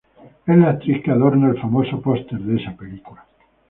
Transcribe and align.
Es 0.47 0.57
la 0.57 0.71
actriz 0.71 1.03
que 1.03 1.11
adorna 1.11 1.51
el 1.51 1.61
famoso 1.61 2.01
póster 2.01 2.39
de 2.39 2.59
esa 2.59 2.75
película. 2.75 3.23